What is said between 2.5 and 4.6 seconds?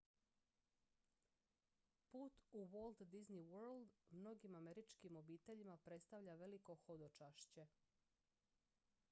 u walt disney world mnogim